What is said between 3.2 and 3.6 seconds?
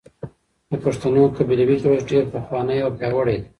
دی.